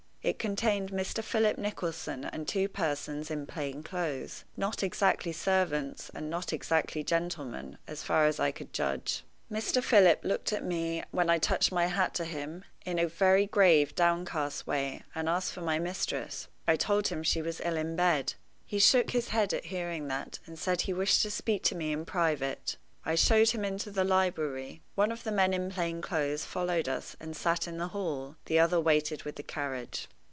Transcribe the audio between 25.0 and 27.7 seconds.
of the men in plain clothes followed us, and sat